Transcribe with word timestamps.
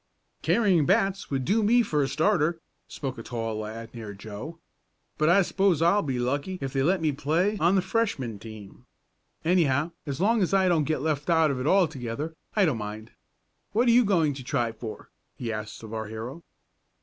"Carrying 0.41 0.87
bats 0.87 1.29
would 1.29 1.45
do 1.45 1.61
me 1.61 1.83
for 1.83 2.01
a 2.01 2.07
starter," 2.07 2.59
spoke 2.87 3.19
a 3.19 3.21
tall 3.21 3.59
lad 3.59 3.93
near 3.93 4.15
Joe. 4.15 4.57
"But 5.19 5.29
I 5.29 5.43
suppose 5.43 5.79
I'll 5.79 6.01
be 6.01 6.17
lucky 6.17 6.57
if 6.59 6.73
they 6.73 6.81
let 6.81 7.03
me 7.03 7.11
play 7.11 7.55
on 7.59 7.75
the 7.75 7.83
Freshman 7.83 8.39
team. 8.39 8.87
Anyhow 9.45 9.91
as 10.07 10.19
long 10.19 10.41
as 10.41 10.55
I 10.55 10.67
don't 10.67 10.85
get 10.85 11.03
left 11.03 11.29
out 11.29 11.51
of 11.51 11.59
it 11.59 11.67
altogether 11.67 12.35
I 12.55 12.65
don't 12.65 12.79
mind. 12.79 13.11
What 13.73 13.87
are 13.87 13.91
you 13.91 14.03
going 14.03 14.33
to 14.33 14.43
try 14.43 14.71
for?" 14.71 15.11
he 15.35 15.53
asked 15.53 15.83
of 15.83 15.93
our 15.93 16.07
hero. 16.07 16.43